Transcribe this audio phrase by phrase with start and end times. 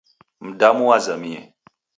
[0.41, 1.39] Mdamu wazamie